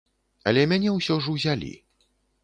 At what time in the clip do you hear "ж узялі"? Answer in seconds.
1.25-1.69